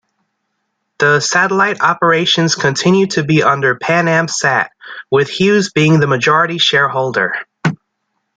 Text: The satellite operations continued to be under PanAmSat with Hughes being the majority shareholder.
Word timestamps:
The 0.97 1.19
satellite 1.19 1.79
operations 1.79 2.55
continued 2.55 3.11
to 3.11 3.23
be 3.23 3.43
under 3.43 3.77
PanAmSat 3.77 4.69
with 5.11 5.29
Hughes 5.29 5.71
being 5.71 5.99
the 5.99 6.07
majority 6.07 6.57
shareholder. 6.57 7.35